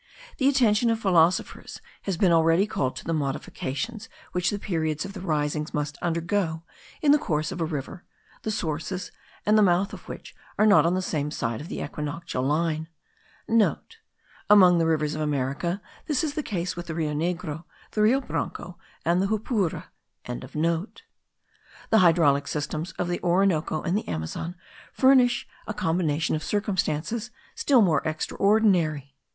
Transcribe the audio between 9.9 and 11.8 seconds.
of which are not on the same side of